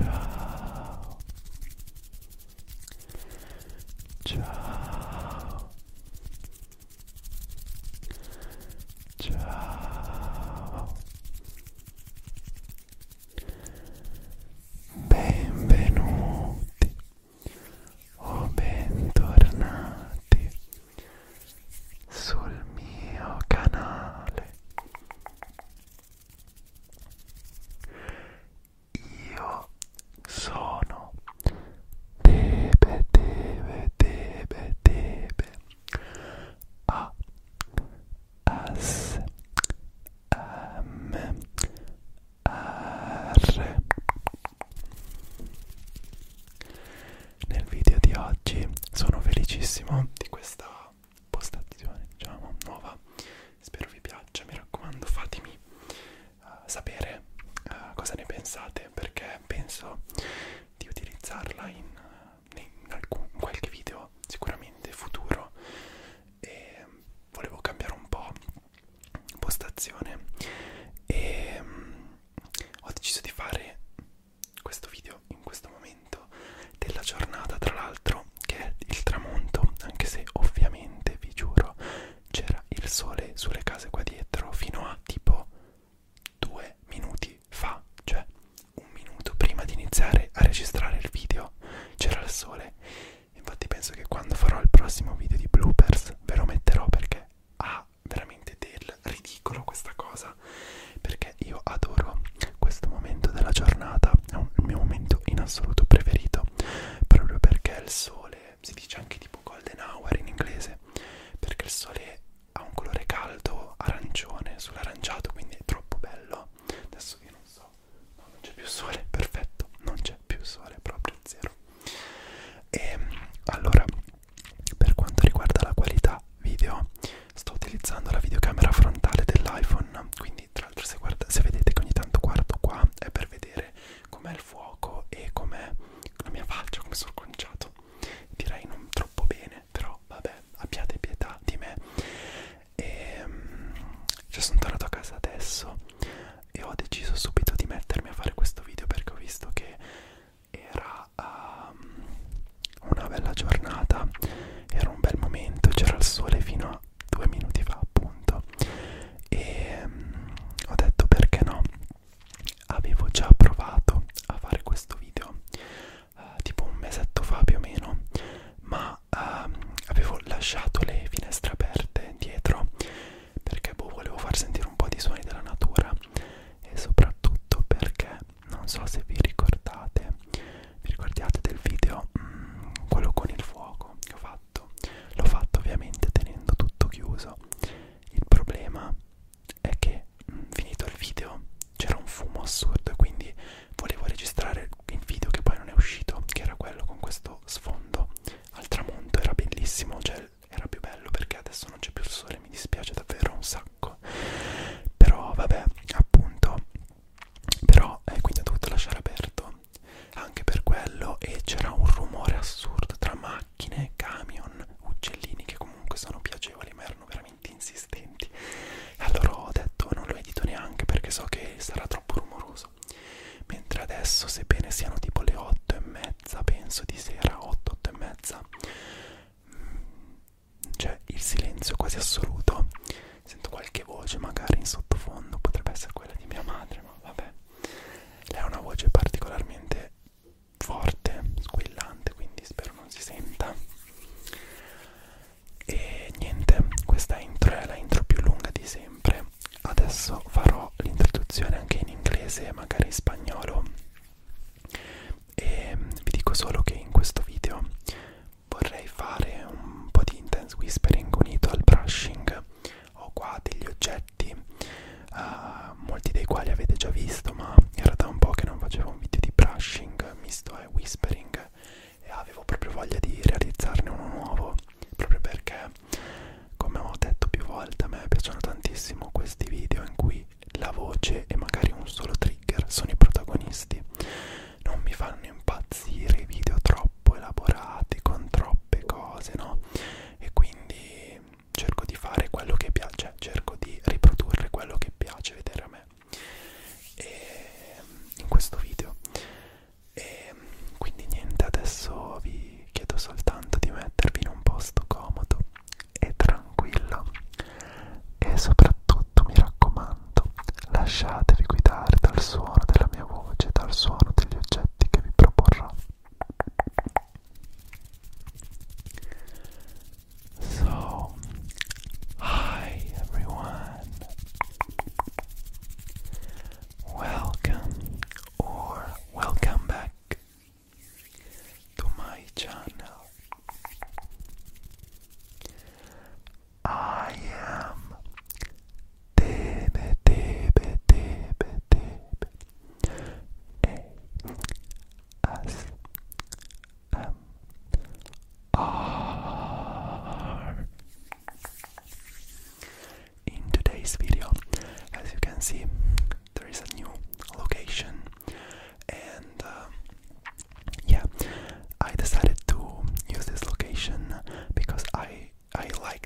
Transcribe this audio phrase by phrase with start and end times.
[0.00, 0.39] Russia.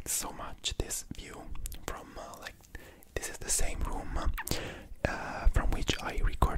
[0.07, 1.43] so much this view
[1.87, 2.55] from uh, like
[3.15, 4.19] this is the same room
[5.09, 6.54] uh, from which I record.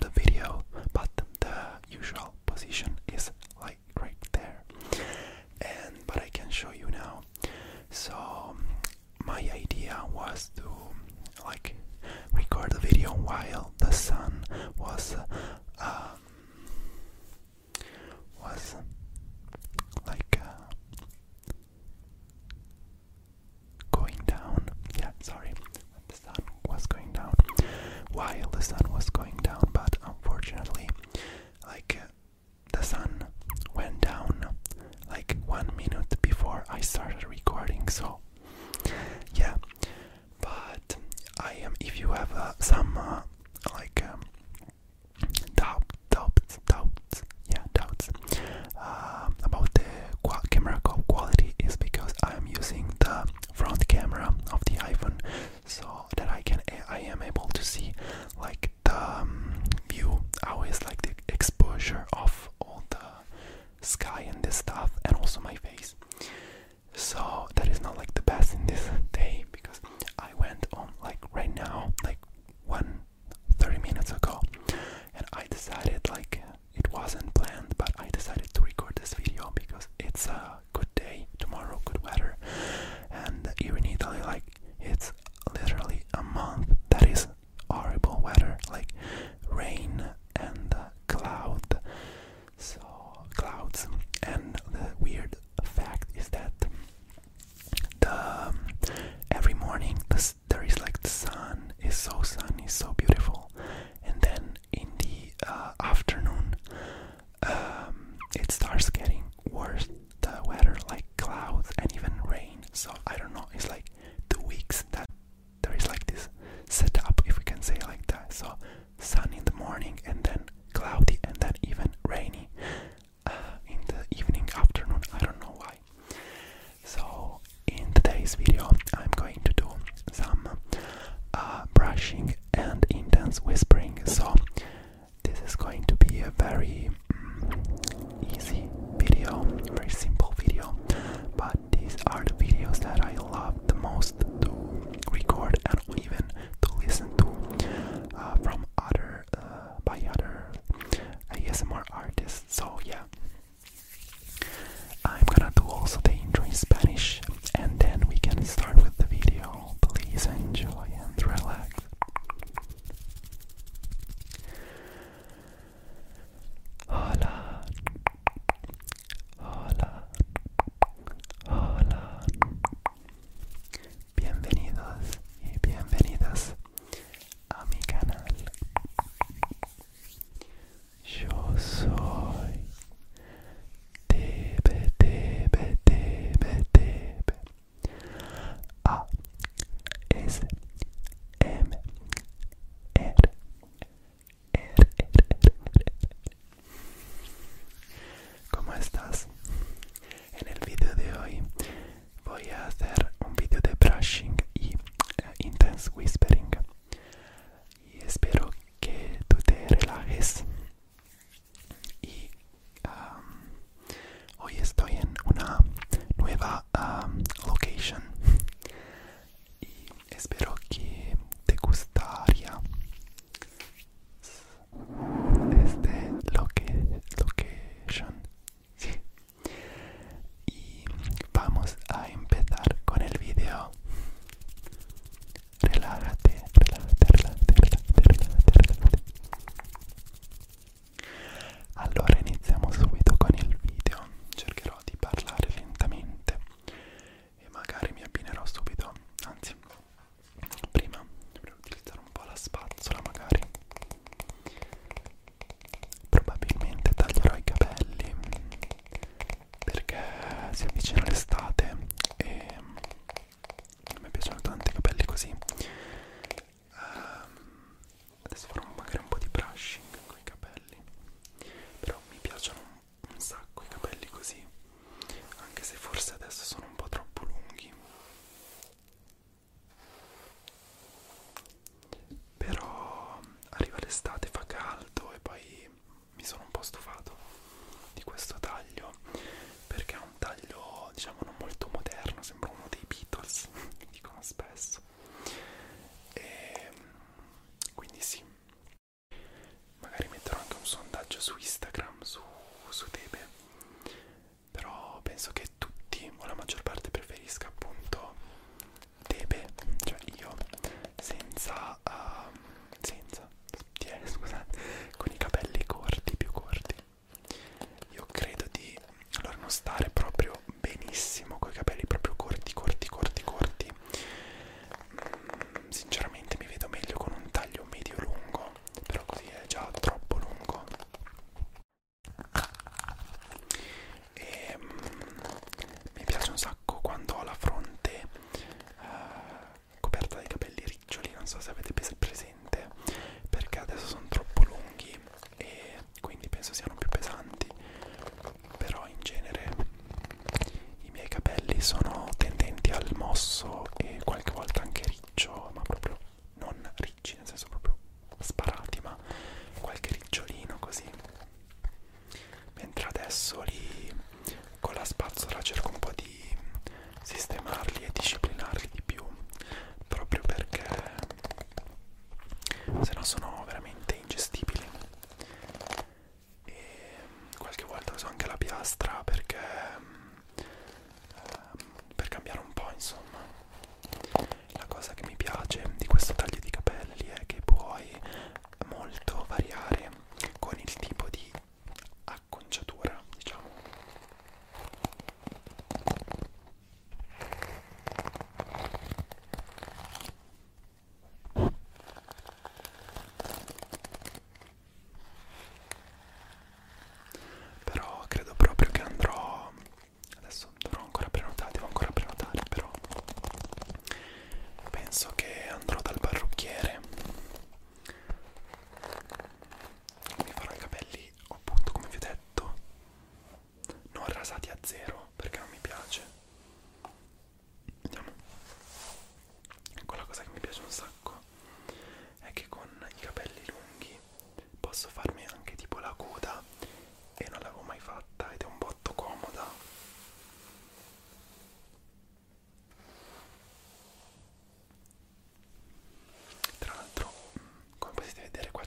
[363.16, 363.32] Yes,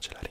[0.00, 0.29] piace la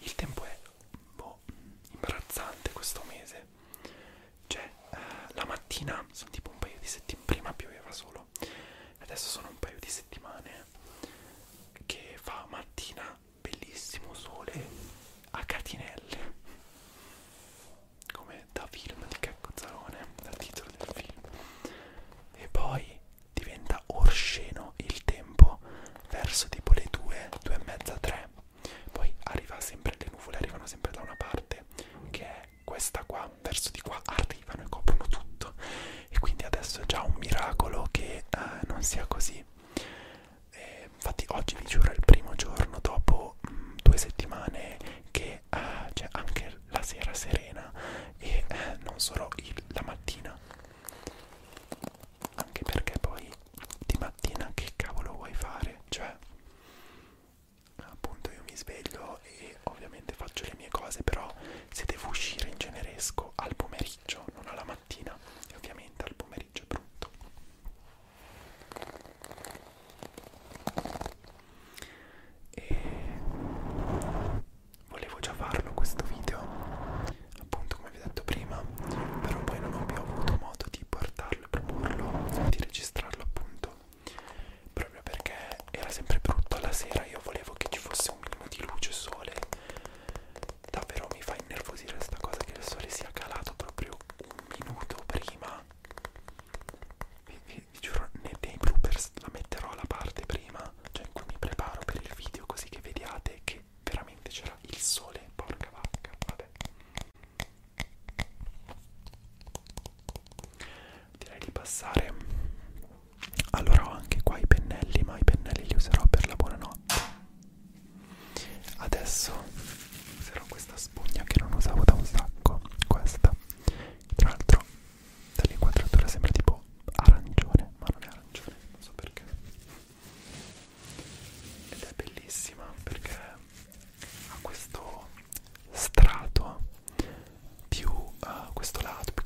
[0.00, 0.58] il tempo è
[0.92, 1.38] un po'
[1.92, 3.46] imbarazzante questo mese.
[4.46, 4.98] Cioè eh,
[5.34, 8.28] la mattina sono tipo un paio di settimane prima pioveva solo.
[8.98, 10.66] Adesso sono un paio di settimane
[11.86, 14.87] che fa mattina bellissimo sole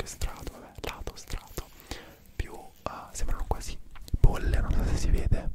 [0.03, 1.69] anche strato, vabbè, lato strato
[2.35, 2.71] più uh,
[3.13, 3.79] sembrano quasi
[4.19, 5.52] bolle, non so se si vede.